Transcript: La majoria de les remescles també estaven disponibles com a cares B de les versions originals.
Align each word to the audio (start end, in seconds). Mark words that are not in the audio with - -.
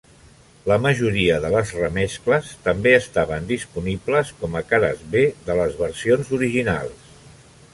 La 0.69 0.77
majoria 0.85 1.35
de 1.43 1.51
les 1.55 1.73
remescles 1.79 2.49
també 2.67 2.93
estaven 3.01 3.45
disponibles 3.51 4.33
com 4.41 4.57
a 4.61 4.65
cares 4.73 5.05
B 5.17 5.23
de 5.51 5.59
les 5.61 5.77
versions 5.83 6.33
originals. 6.41 7.07